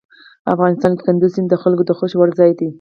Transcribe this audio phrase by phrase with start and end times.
[0.53, 2.69] افغانستان کې کندز سیند د خلکو د خوښې وړ ځای دی.